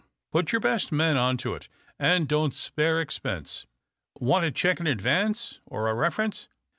[0.31, 1.67] Put your best men on to it,
[1.99, 3.67] and don't spare expense.
[4.19, 6.47] Want a cheque in advance, or a reference